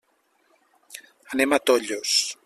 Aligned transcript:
Anem 1.35 1.53
a 1.59 1.63
Tollos. 1.71 2.15